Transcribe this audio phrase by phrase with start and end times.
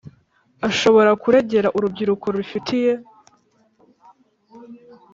[0.67, 2.91] Ashobobora kuregera urukiko rubifitiye